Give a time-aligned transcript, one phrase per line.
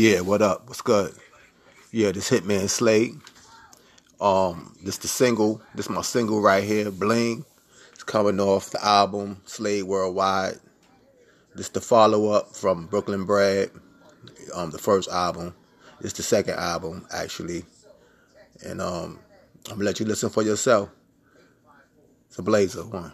[0.00, 0.68] Yeah, what up?
[0.68, 1.12] What's good?
[1.90, 3.16] Yeah, this Hitman Slade.
[4.20, 5.60] Um, this the single.
[5.74, 7.44] This my single right here, Bling.
[7.94, 10.60] It's coming off the album Slade Worldwide.
[11.56, 13.72] This the follow up from Brooklyn Bread.
[14.54, 15.56] Um, the first album.
[16.00, 17.64] It's the second album actually,
[18.64, 19.18] and um,
[19.66, 20.90] I'm gonna let you listen for yourself.
[22.28, 23.12] It's a blazer one.